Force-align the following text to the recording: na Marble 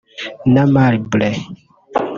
na 0.53 0.63
Marble 0.73 1.29